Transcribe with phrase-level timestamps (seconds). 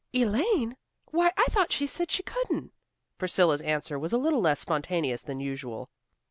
[0.15, 0.75] "Elaine!
[1.11, 2.73] Why, I thought she said she couldn't."
[3.19, 5.91] Priscilla's answer was a little less spontaneous than usual.